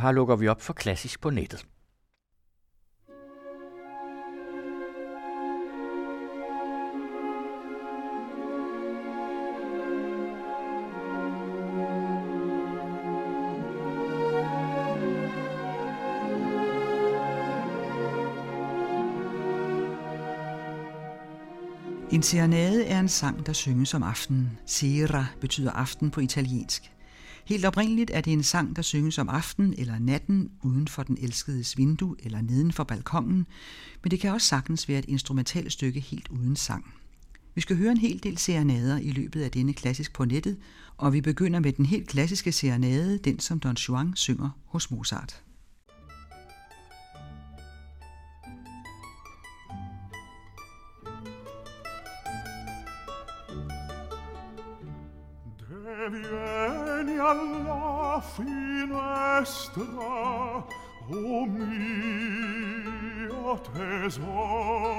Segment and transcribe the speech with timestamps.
[0.00, 1.66] og her lukker vi op for klassisk på nettet.
[22.12, 24.58] En serenade er en sang, der synges om aftenen.
[24.66, 26.99] Sera betyder aften på italiensk.
[27.50, 31.18] Helt oprindeligt er det en sang, der synges om aftenen eller natten uden for den
[31.20, 33.46] elskedes vindue eller neden for balkongen,
[34.02, 36.94] men det kan også sagtens være et instrumentalt stykke helt uden sang.
[37.54, 40.56] Vi skal høre en hel del serenader i løbet af denne klassisk på nettet,
[40.96, 45.42] og vi begynder med den helt klassiske serenade, den som Don Juan synger hos Mozart.
[58.36, 59.82] finestra
[61.08, 62.70] o mio
[63.72, 64.90] tesoro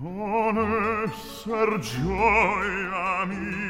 [0.01, 0.57] Non
[1.05, 3.68] esser gioia mia.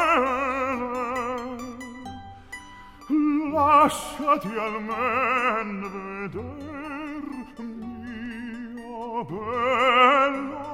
[3.52, 7.22] lasciati almen veder
[7.62, 10.66] mio bell'amore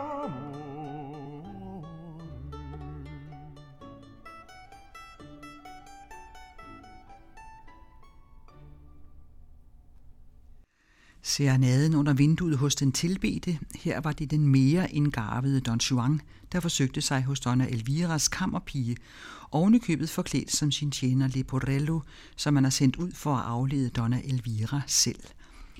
[11.20, 11.73] Serenaden
[12.04, 16.20] under vinduet hos den tilbedte, her var det den mere indgarvede Don Juan,
[16.52, 18.96] der forsøgte sig hos Donna Elviras kammerpige,
[19.50, 22.00] ovenikøbet forklædt som sin tjener Leporello,
[22.36, 25.20] som man har sendt ud for at aflede Donna Elvira selv.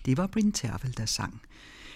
[0.06, 1.40] Det var Bryn Tervel, der sang.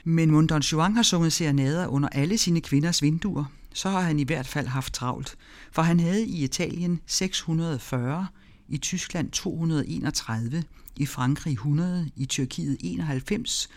[0.04, 4.18] Men mon Don Juan har sunget serenader under alle sine kvinders vinduer, så har han
[4.20, 5.36] i hvert fald haft travlt,
[5.72, 8.26] for han havde i Italien 640,
[8.68, 10.64] i Tyskland 231,
[10.98, 13.68] i Frankrig 100, i Tyrkiet 91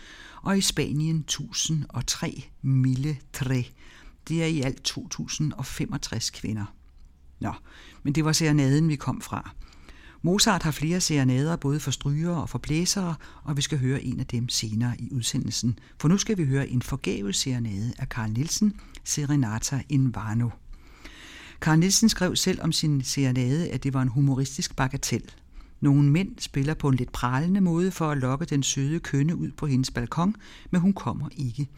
[0.42, 3.66] og i Spanien 1003 mille tre.
[4.28, 6.74] Det er i alt 2065 kvinder.
[7.40, 7.52] Nå,
[8.02, 9.50] men det var serenaden, vi kom fra.
[10.22, 14.20] Mozart har flere serenader både for strygere og for blæsere, og vi skal høre en
[14.20, 15.78] af dem senere i udsendelsen.
[16.00, 20.48] For nu skal vi høre en forgæves serenade af Carl Nielsen, Serenata in Vano.
[21.60, 25.30] Karl Nielsen skrev selv om sin serenade, at det var en humoristisk bagatel.
[25.82, 29.50] Nogle mænd spiller på en lidt pralende måde for at lokke den søde kønne ud
[29.50, 30.36] på hendes balkon,
[30.70, 31.68] men hun kommer ikke.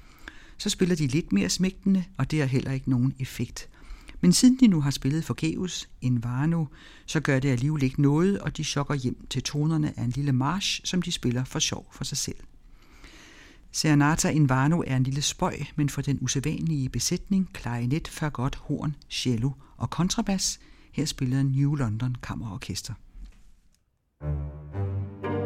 [0.59, 3.69] Så spiller de lidt mere smægtende, og det har heller ikke nogen effekt.
[4.21, 6.65] Men siden de nu har spillet forgæves en Varno,
[7.07, 10.33] så gør det alligevel ikke noget, og de chokker hjem til tonerne af en lille
[10.33, 12.37] march, som de spiller for sjov for sig selv.
[13.73, 19.51] Serenata Invano er en lille spøj, men for den usædvanlige besætning, klarinet, fagot, horn, cello
[19.77, 20.61] og kontrabas,
[20.93, 22.95] her spiller New London Kammerorkester.
[25.23, 25.44] thank you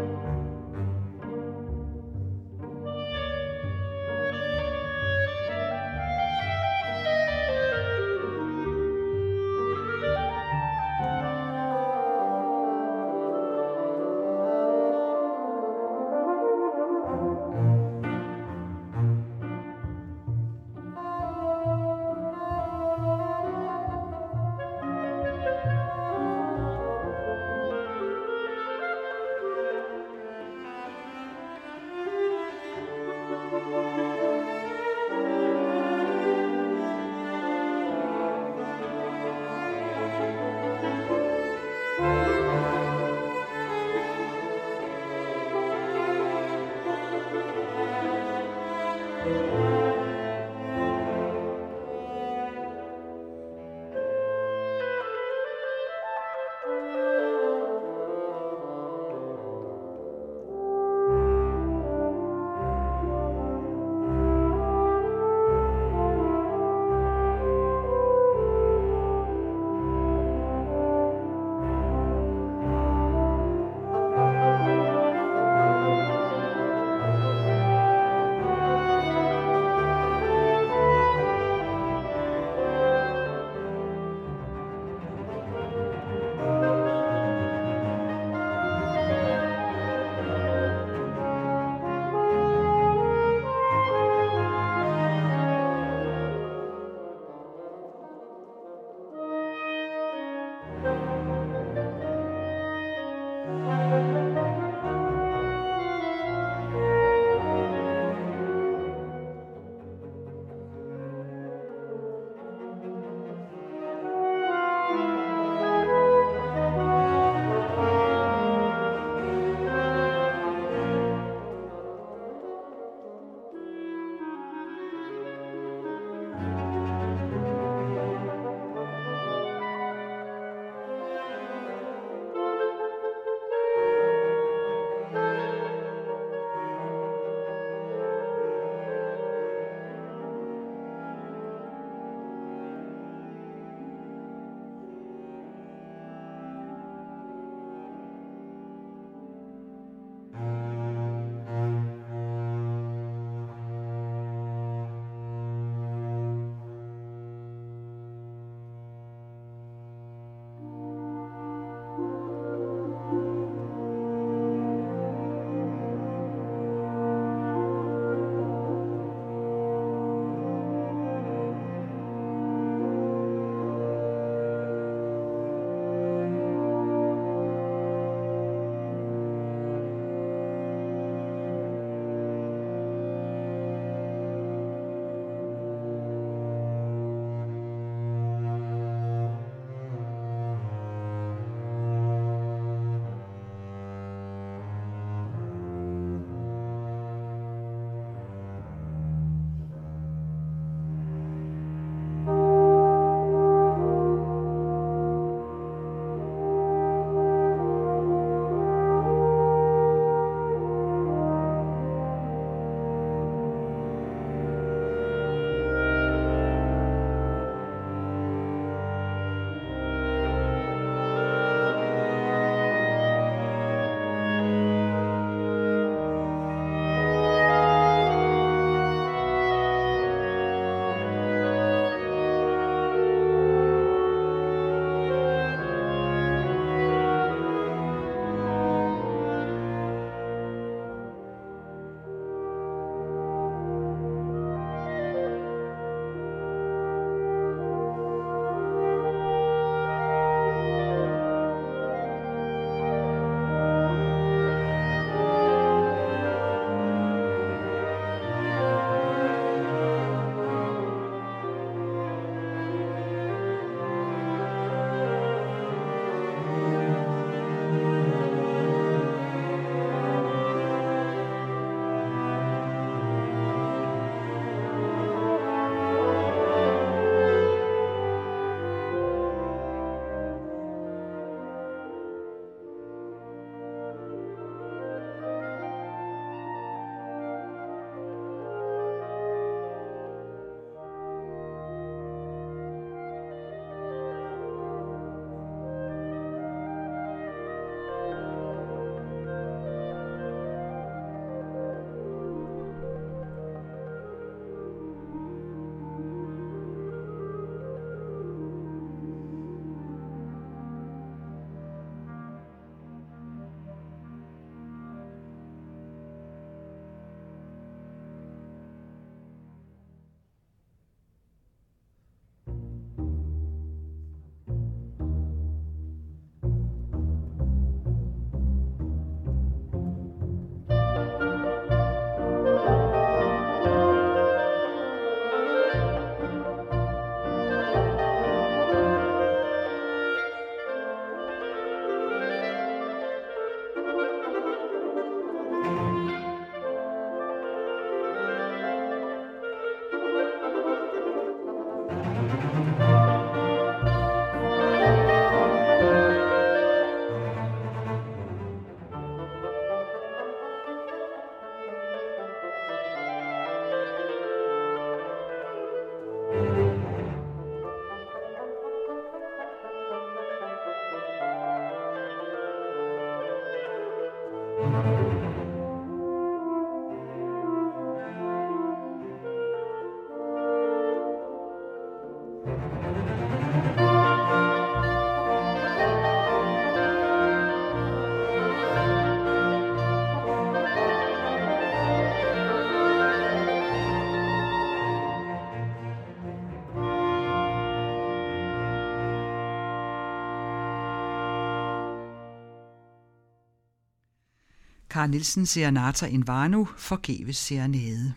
[404.98, 408.14] Carl Nielsen Serenata in Vano, forgæves serenade.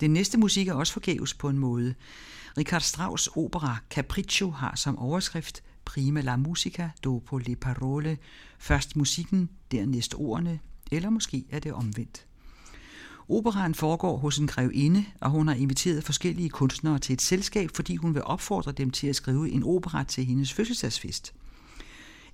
[0.00, 1.94] Den næste musik er også forgæves på en måde.
[2.58, 8.18] Richard Strauss opera Capriccio har som overskrift Prima la musica, dopo le parole,
[8.58, 12.26] først musikken, dernæst ordene, eller måske er det omvendt.
[13.28, 17.96] Operaen foregår hos en grevinde, og hun har inviteret forskellige kunstnere til et selskab, fordi
[17.96, 21.34] hun vil opfordre dem til at skrive en opera til hendes fødselsdagsfest.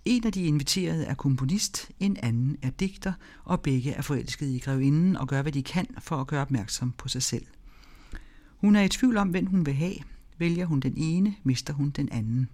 [0.04, 3.12] En af de inviterede er komponist, en anden er digter,
[3.44, 6.92] og begge er forelskede i grevinden og gør, hvad de kan for at gøre opmærksom
[6.98, 7.46] på sig selv.
[8.56, 9.94] Hun er i tvivl om, hvem hun vil have.
[10.38, 12.48] Vælger hun den ene, mister hun den anden.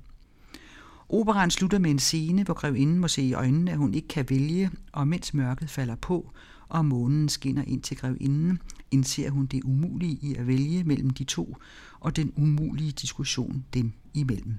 [1.08, 4.26] Operan slutter med en scene, hvor grevinden må se i øjnene, at hun ikke kan
[4.30, 6.32] vælge, og mens mørket falder på,
[6.68, 8.58] og månen skinner ind til grevinden,
[8.90, 11.56] indser hun det umulige i at vælge mellem de to,
[12.00, 14.54] og den umulige diskussion dem imellem.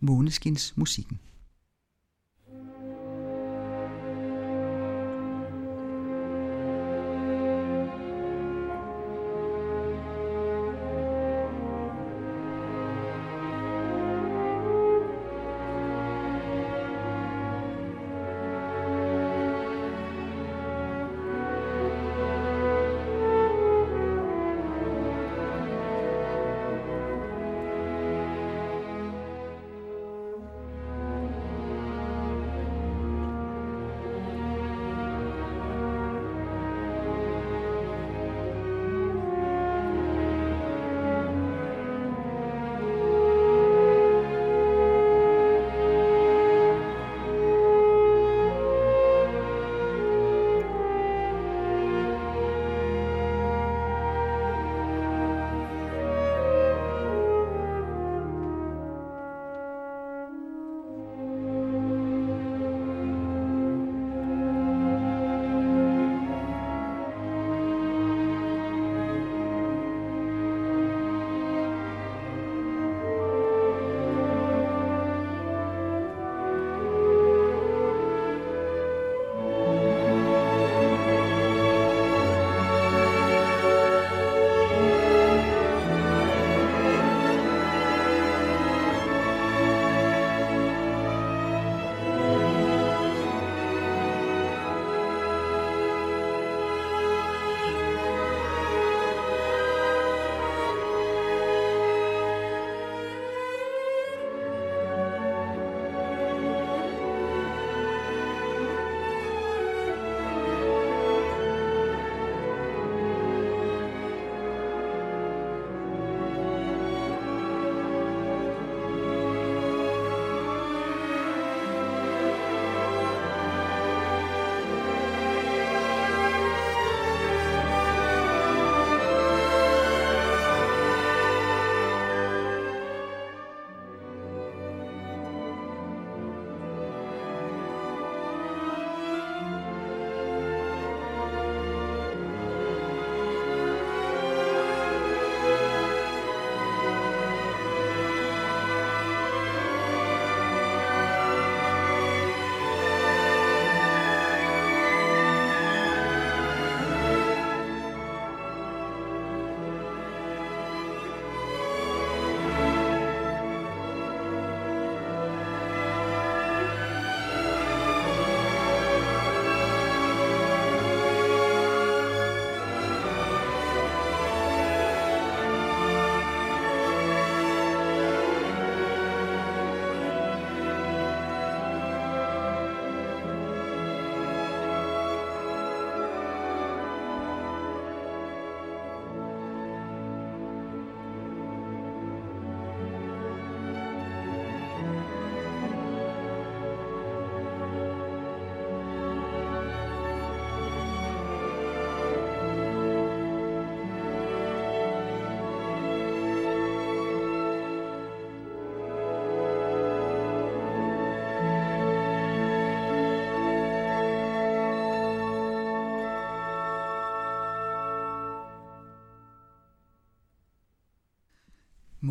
[0.00, 1.18] Måneskins musikken.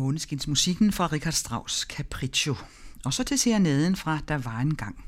[0.02, 2.54] Måneskinsmusikken fra Richard Strauss Capriccio.
[3.04, 5.04] Og så til serenaden fra Der var en gang.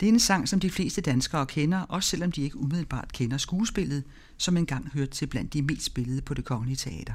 [0.00, 3.36] Det er en sang, som de fleste danskere kender, også selvom de ikke umiddelbart kender
[3.36, 4.04] skuespillet,
[4.36, 7.14] som engang hørte til blandt de mest spillede på det kongelige teater.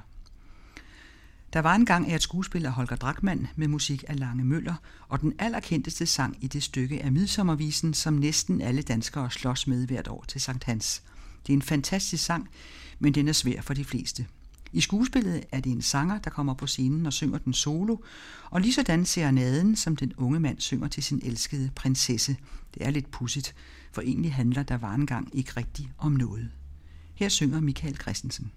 [1.53, 4.75] Der var en gang er et skuespil af Holger Drachmann med musik af Lange Møller,
[5.07, 9.87] og den allerkendteste sang i det stykke er Midsommervisen, som næsten alle danskere slås med
[9.87, 11.03] hvert år til Sankt Hans.
[11.47, 12.49] Det er en fantastisk sang,
[12.99, 14.25] men den er svær for de fleste.
[14.75, 17.97] I skuespillet er det en sanger, der kommer på scenen og synger den solo,
[18.49, 22.37] og lige sådan serenaden, som den unge mand synger til sin elskede prinsesse.
[22.73, 23.55] Det er lidt pudsigt,
[23.91, 26.51] for egentlig handler der var engang ikke rigtigt om noget.
[27.13, 28.51] Her synger Michael Christensen.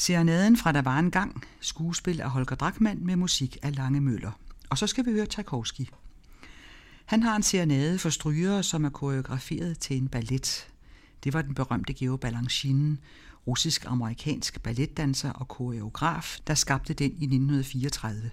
[0.00, 4.30] Serenaden fra Der var en gang, skuespil af Holger Drachmann med musik af Lange Møller.
[4.70, 5.80] Og så skal vi høre Tchaikovsky.
[7.04, 10.68] Han har en serenade for strygere, som er koreograferet til en ballet.
[11.24, 12.98] Det var den berømte Geo Balanchine,
[13.46, 18.30] russisk-amerikansk balletdanser og koreograf, der skabte den i 1934.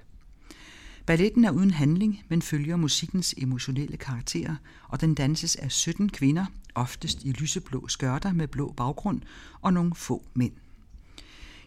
[1.06, 4.56] Balletten er uden handling, men følger musikkens emotionelle karakter,
[4.88, 9.22] og den danses af 17 kvinder, oftest i lyseblå skørter med blå baggrund,
[9.62, 10.54] og nogle få mænd.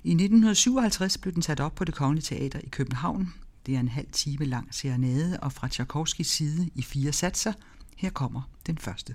[0.04, 3.34] I 1957 blev den sat op på det Kongelige Teater i København.
[3.66, 7.52] Det er en halv time lang serenade, og fra Tchaikovskis side i fire satser.
[7.96, 9.14] Her kommer den første.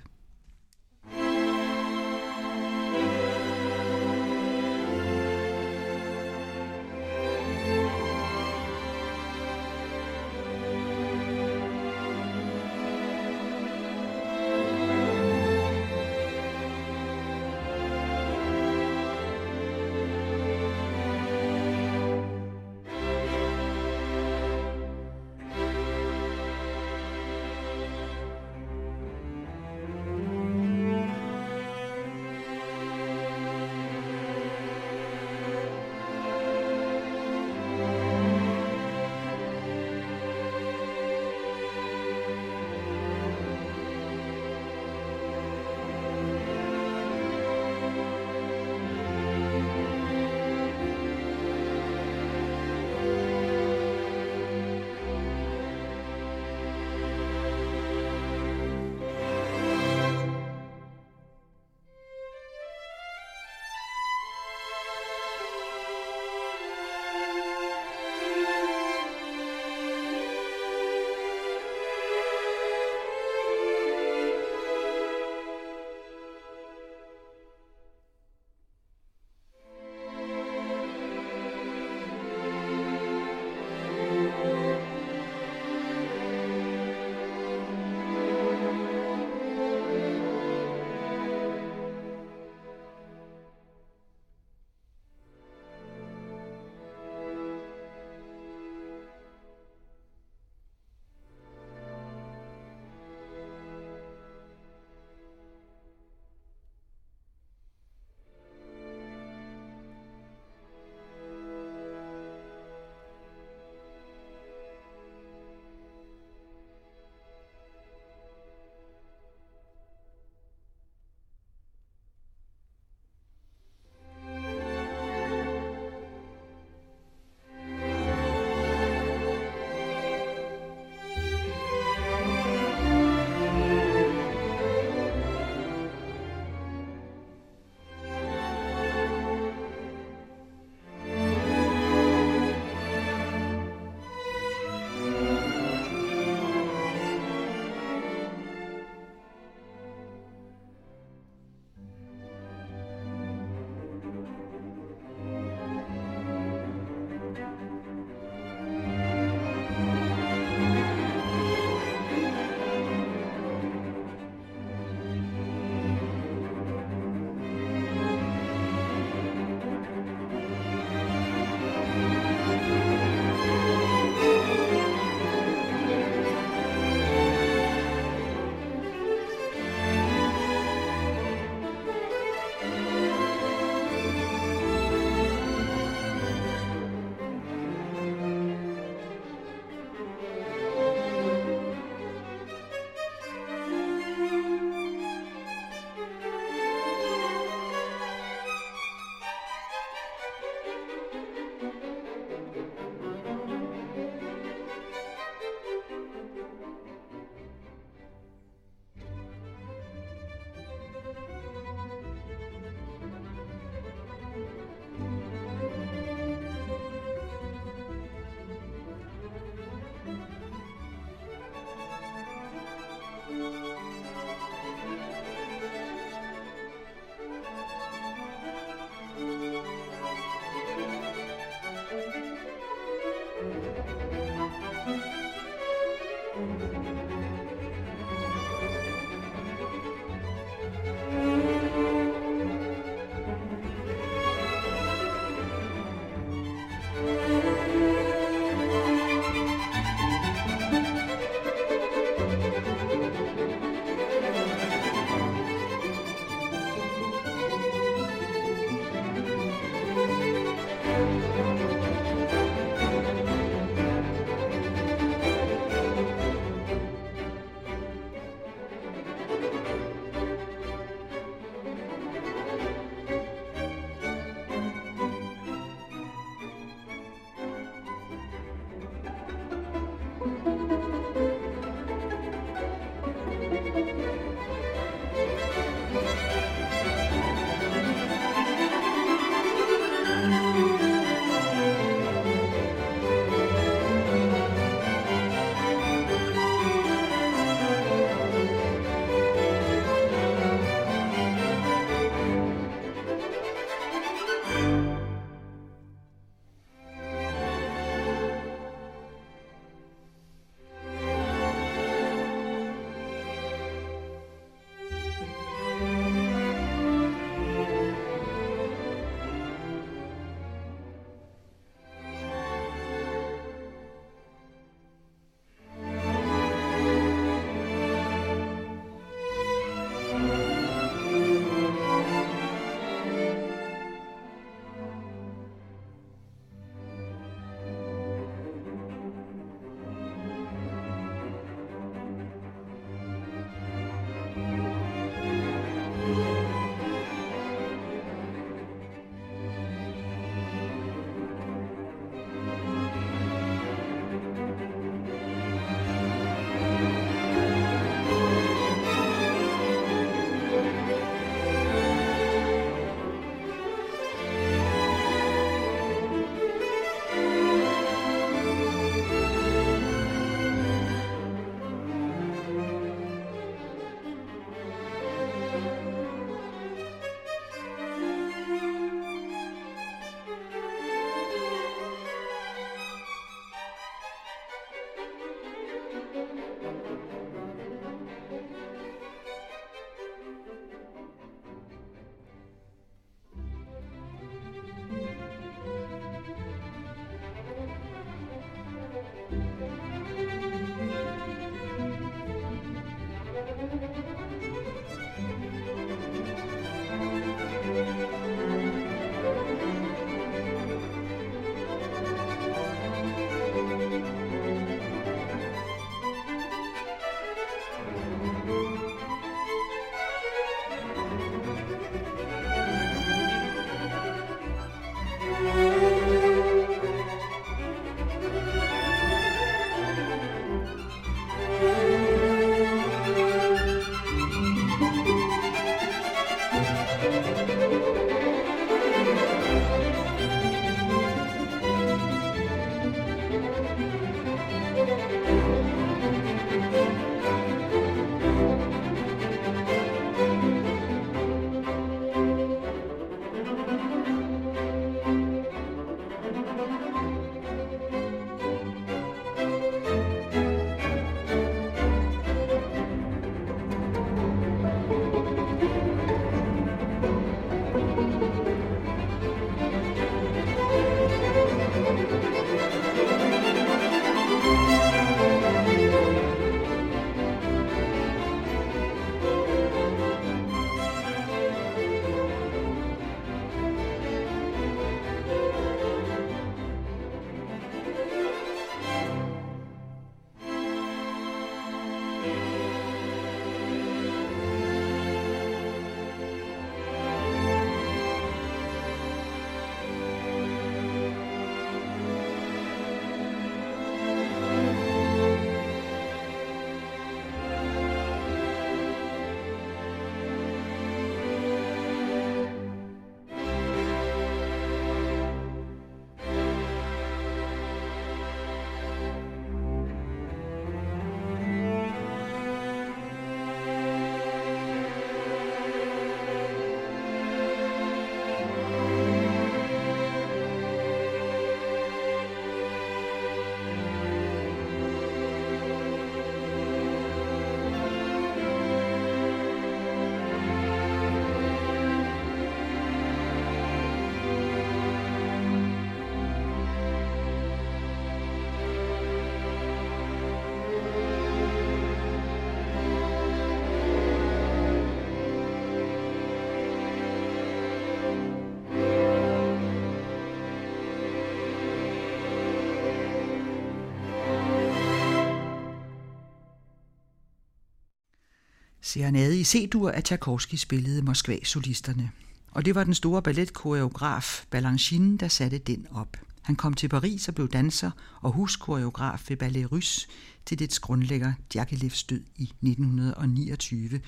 [568.94, 572.10] Serenade i C-dur af Tchaikovsky spillede Moskva-solisterne.
[572.50, 576.16] Og det var den store balletkoreograf Balanchine, der satte den op.
[576.42, 580.08] Han kom til Paris og blev danser og huskoreograf ved Ballet Russe
[580.46, 584.00] til dets grundlægger Djakelevs død i 1929.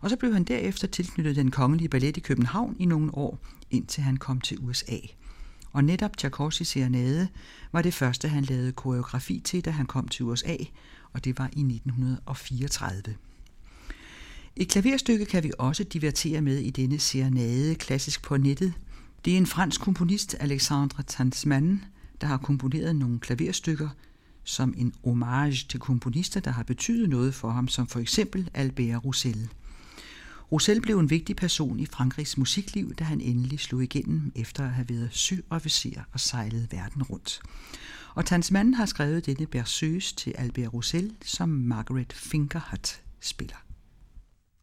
[0.00, 3.38] Og så blev han derefter tilknyttet den kongelige ballet i København i nogle år,
[3.70, 4.98] indtil han kom til USA.
[5.72, 7.28] Og netop Tchaikovsky Serenade
[7.72, 10.56] var det første, han lavede koreografi til, da han kom til USA,
[11.12, 13.16] og det var i 1934.
[14.56, 18.74] Et klaverstykke kan vi også divertere med i denne serenade klassisk på nettet.
[19.24, 21.84] Det er en fransk komponist, Alexandre Tansman,
[22.20, 23.88] der har komponeret nogle klaverstykker
[24.44, 29.04] som en homage til komponister, der har betydet noget for ham, som for eksempel Albert
[29.04, 29.48] Roussel.
[30.52, 34.70] Roussel blev en vigtig person i Frankrigs musikliv, da han endelig slog igennem efter at
[34.70, 37.40] have været søofficer og sejlet verden rundt.
[38.14, 43.71] Og Tansman har skrevet denne berceuse til Albert Roussel, som Margaret Fingerhut spiller.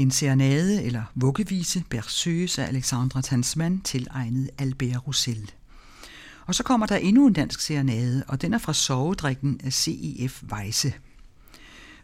[0.00, 5.50] En serenade eller vuggevise berceuse af Alexandra Tansman tilegnet Albert Roussel.
[6.46, 10.42] Og så kommer der endnu en dansk serenade, og den er fra sovedrikken af CEF
[10.52, 10.92] Weisse.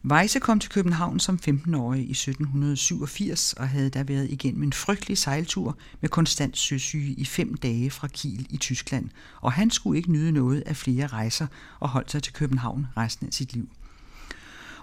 [0.05, 5.19] Weisse kom til København som 15-årig i 1787 og havde da været igennem en frygtelig
[5.19, 10.13] sejltur med konstant søsyge i fem dage fra Kiel i Tyskland, og han skulle ikke
[10.13, 11.47] nyde noget af flere rejser
[11.81, 13.69] og holdt sig til København resten af sit liv.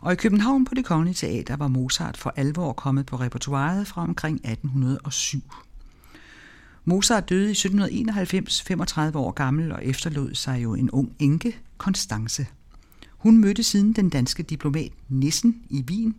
[0.03, 4.01] Og i København på det Kongelige Teater var Mozart for alvor kommet på repertoireet fra
[4.01, 5.41] omkring 1807.
[6.85, 12.47] Mozart døde i 1791, 35 år gammel, og efterlod sig jo en ung enke, Konstance.
[13.09, 16.15] Hun mødte siden den danske diplomat Nissen i Wien.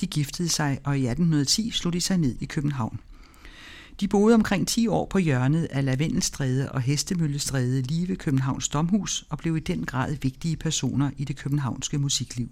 [0.00, 3.00] De giftede sig, og i 1810 slog de sig ned i København.
[4.00, 9.26] De boede omkring 10 år på hjørnet af Lavendelstræde og Hestemøllestræde lige ved Københavns Domhus
[9.30, 12.48] og blev i den grad vigtige personer i det københavnske musikliv.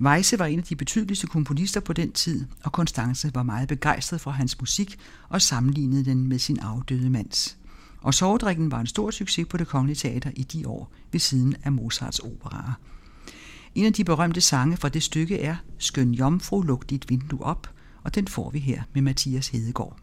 [0.00, 4.20] Weisse var en af de betydeligste komponister på den tid, og Konstance var meget begejstret
[4.20, 4.98] for hans musik
[5.28, 7.58] og sammenlignede den med sin afdøde mands.
[8.00, 11.56] Og Sovedrikken var en stor succes på det kongelige teater i de år ved siden
[11.64, 12.80] af Mozarts operaer.
[13.74, 17.70] En af de berømte sange fra det stykke er Skøn Jomfru, luk dit vindue op,
[18.02, 19.96] og den får vi her med Mathias Hedegaard.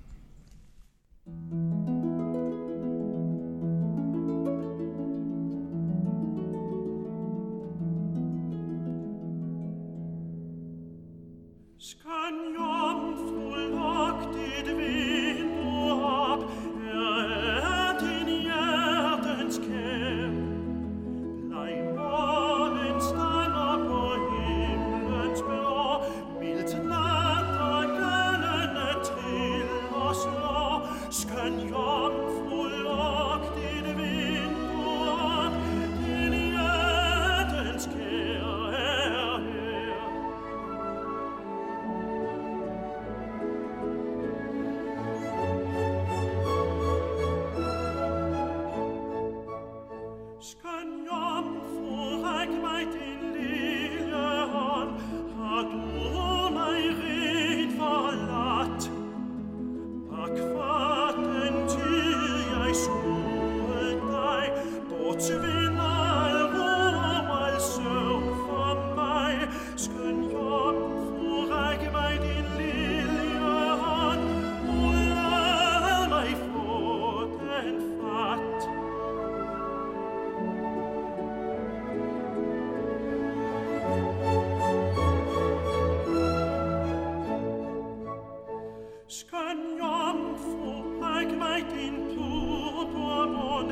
[89.08, 93.68] scagnanfo haec mait in purpuron,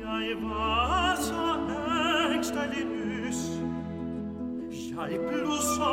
[0.00, 1.48] iai vasa
[2.36, 3.40] extalinus,
[4.72, 5.92] iai plusa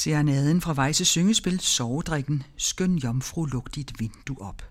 [0.00, 4.62] Serenaden fra Vejse syngespil Sovedrikken, Skøn Jomfru, luk dit vindue op.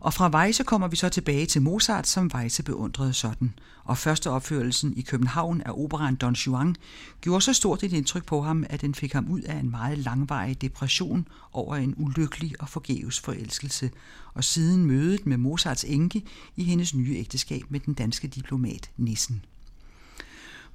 [0.00, 3.54] Og fra Vejse kommer vi så tilbage til Mozart, som Vejse beundrede sådan.
[3.84, 6.76] Og første opførelsen i København af operan Don Juan
[7.20, 9.98] gjorde så stort et indtryk på ham, at den fik ham ud af en meget
[9.98, 13.90] langvarig depression over en ulykkelig og forgæves forelskelse,
[14.34, 16.22] og siden mødet med Mozarts enke
[16.56, 19.44] i hendes nye ægteskab med den danske diplomat Nissen.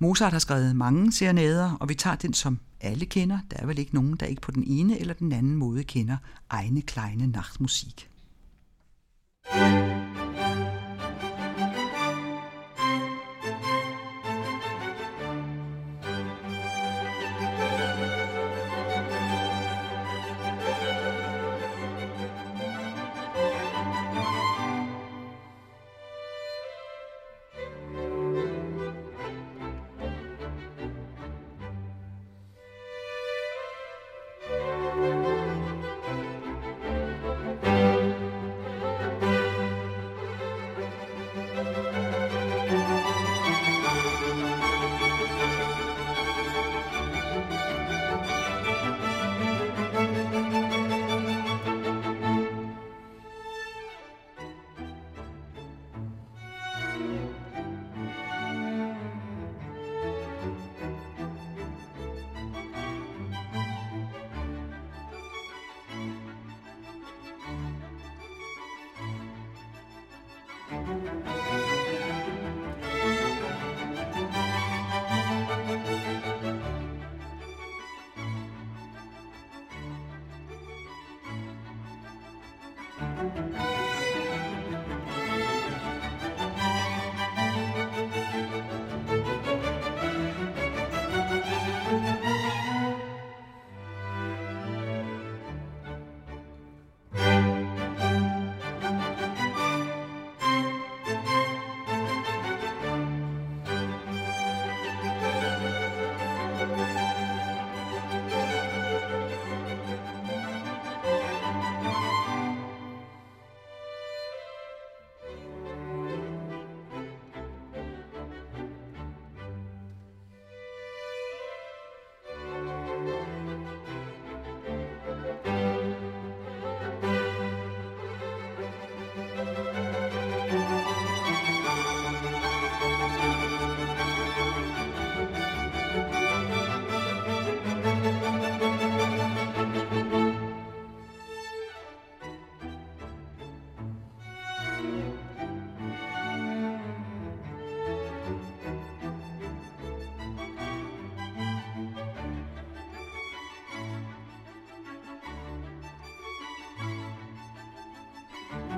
[0.01, 3.39] Mozart har skrevet mange serenader, og vi tager den, som alle kender.
[3.51, 6.17] Der er vel ikke nogen, der ikke på den ene eller den anden måde kender
[6.49, 8.09] egne kleine nachtmusik.
[9.53, 10.28] Musik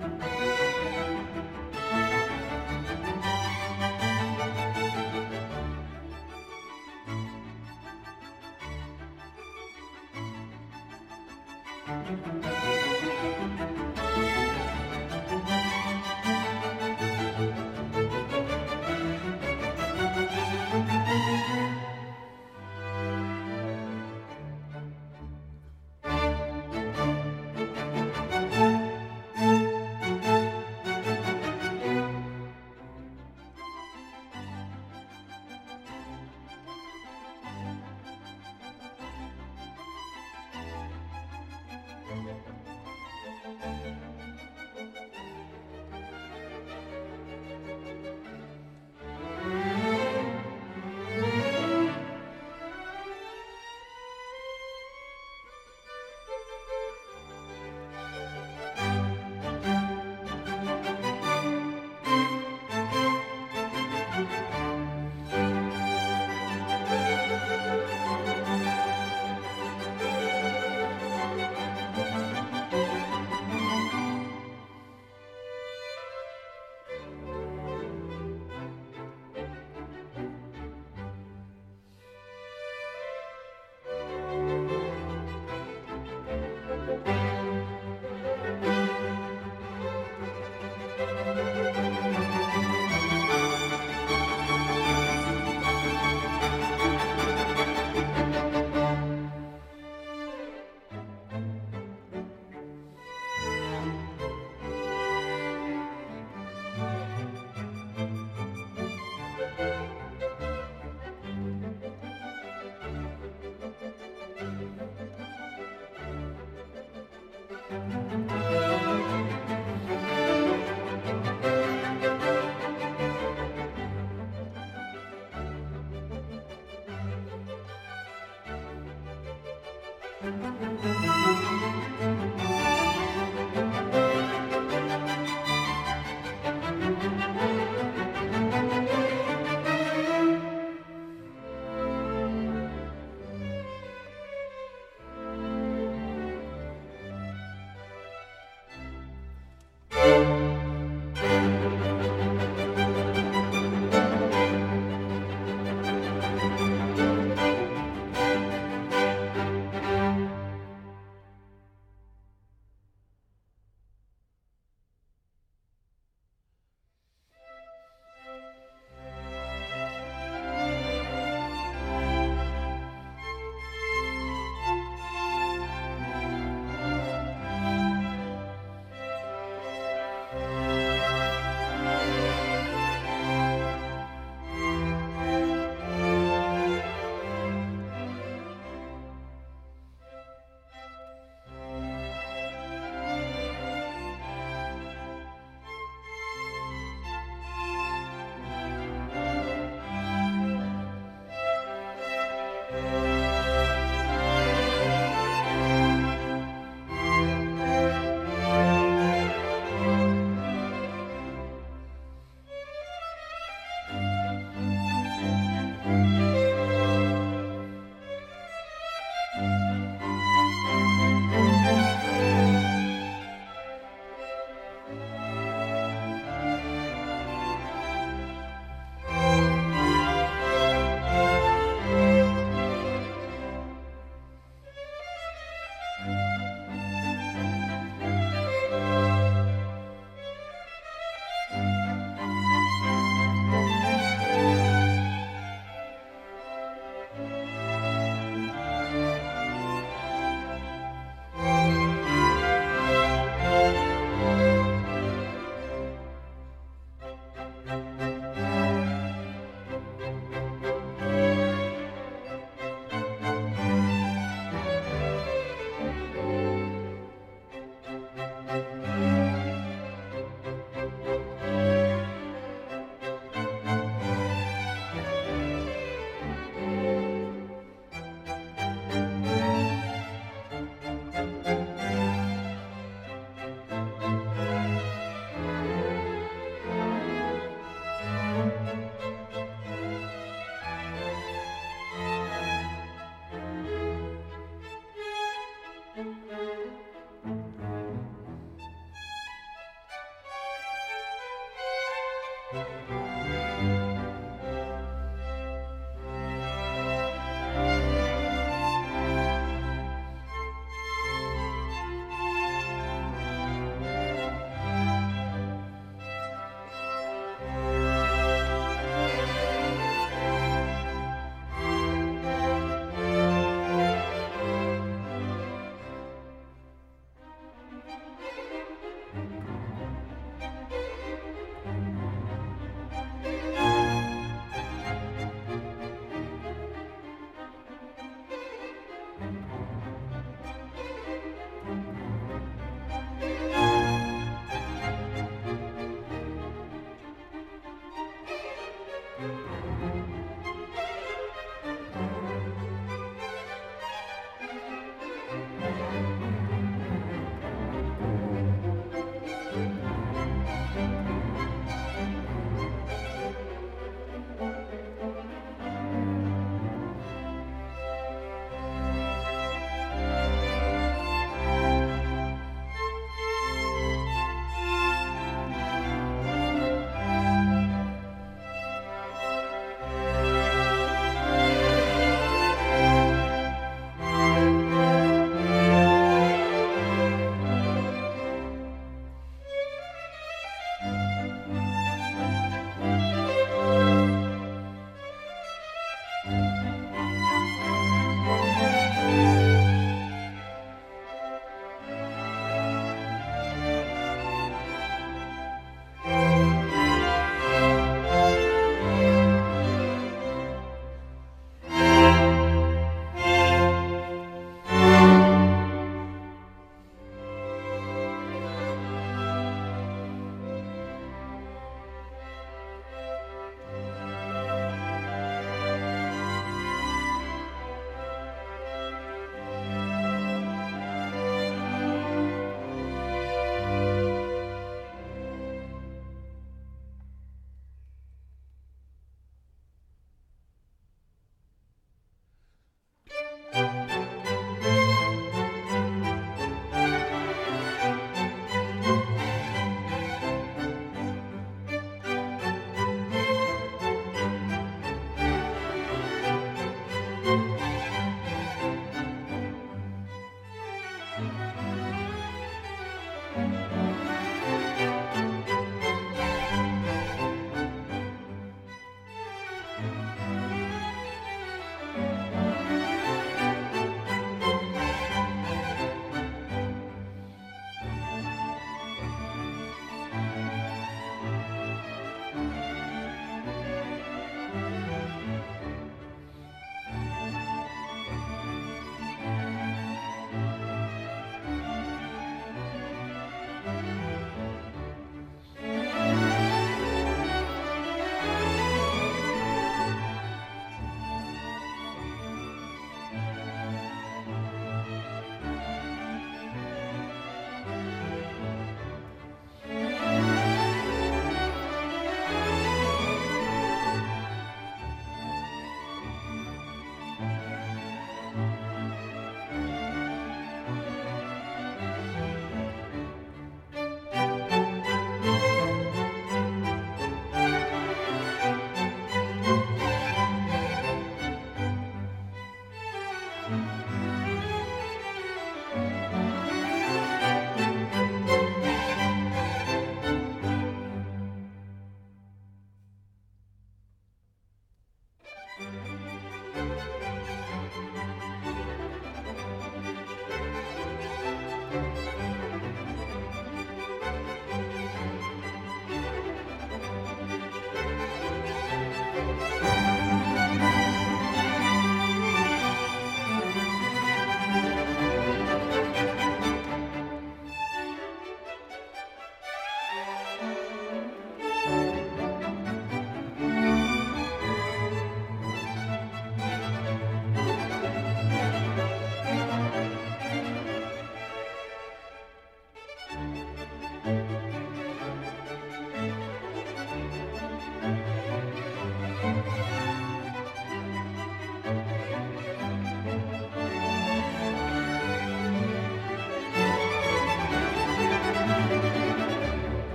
[0.00, 0.51] Música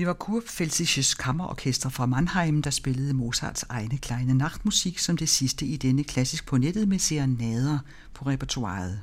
[0.00, 5.66] Det var Kurpfälzisches Kammerorkester fra Mannheim, der spillede Mozarts egne kleine nachtmusik som det sidste
[5.66, 7.78] i denne klassisk på nettet med serenader
[8.14, 9.02] på repertoiret.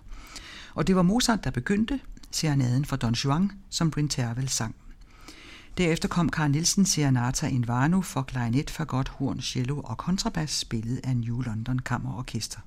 [0.73, 1.99] Og det var Mozart, der begyndte
[2.31, 4.75] serenaden fra Don Juan, som Bryn Tervel sang.
[5.77, 10.99] Derefter kom Carl Nielsen Serenata in Vano for klarinet, fagot, horn, cello og kontrabas, spillet
[11.03, 12.59] af New London Kammerorkester.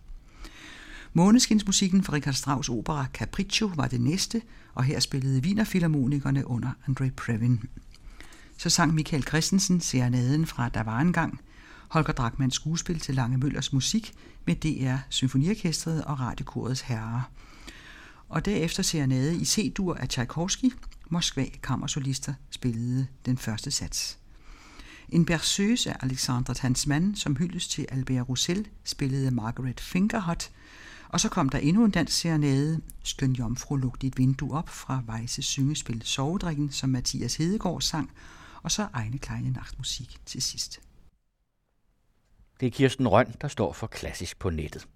[1.12, 4.43] Måneskinsmusikken fra Richard Strauss opera Capriccio var det næste,
[4.74, 7.61] og her spillede Wienerfilharmonikerne under André Previn.
[8.61, 11.41] Så sang Michael Christensen serenaden fra Der var engang,
[11.89, 14.15] Holger Drachmanns skuespil til Lange Møllers musik
[14.47, 17.31] med DR Symfoniorkestret og Radiokorets herrer.
[18.29, 20.73] Og derefter serenade i C-dur af Tchaikovsky,
[21.09, 24.19] Moskva kammersolister spillede den første sats.
[25.09, 30.51] En berceuse af Alexandre Tansman, som hyldes til Albert Roussel, spillede Margaret Fingerhut,
[31.09, 35.03] og så kom der endnu en dansk serenade, Skøn Jomfru lugt dit vindue op fra
[35.07, 38.11] Vejse syngespil Sovedrikken, som Mathias Hedegaard sang,
[38.63, 40.81] og så egne kleine nachtmusik til sidst.
[42.61, 44.89] Det er Kirsten Røn, der står for Klassisk på nettet.